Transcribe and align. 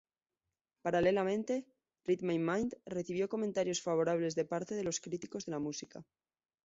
Paralelamente, 0.81 1.53
"Read 2.07 2.21
My 2.23 2.39
Mind" 2.39 2.71
recibió 2.87 3.29
comentarios 3.29 3.83
favorables 3.83 4.33
de 4.33 4.45
parte 4.45 4.73
de 4.73 4.83
los 4.83 4.99
críticos 4.99 5.45
de 5.45 5.59
música. 5.59 6.03